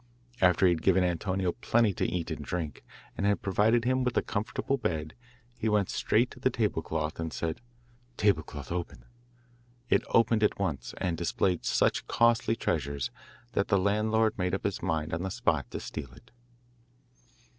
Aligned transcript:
After 0.41 0.65
he 0.65 0.71
had 0.71 0.81
given 0.81 1.03
Antonio 1.03 1.51
plenty 1.51 1.93
to 1.93 2.07
eat 2.07 2.31
and 2.31 2.43
drink, 2.43 2.83
and 3.15 3.27
had 3.27 3.43
provided 3.43 3.85
him 3.85 4.03
with 4.03 4.17
a 4.17 4.23
comfortable 4.23 4.77
bed, 4.77 5.13
he 5.59 5.69
went 5.69 5.91
straight 5.91 6.31
to 6.31 6.39
the 6.39 6.49
table 6.49 6.81
cloth 6.81 7.19
and 7.19 7.31
said, 7.31 7.61
'Table 8.17 8.41
cloth, 8.41 8.71
open.' 8.71 9.05
It 9.91 10.01
opened 10.09 10.41
at 10.41 10.57
once, 10.57 10.95
and 10.97 11.15
displayed 11.15 11.65
such 11.65 12.07
costly 12.07 12.55
treasures 12.55 13.11
that 13.51 13.67
the 13.67 13.77
landlord 13.77 14.35
made 14.39 14.55
up 14.55 14.63
his 14.63 14.81
mind 14.81 15.13
on 15.13 15.21
the 15.21 15.29
spot 15.29 15.69
to 15.69 15.79
steal 15.79 16.11
it. 16.13 16.31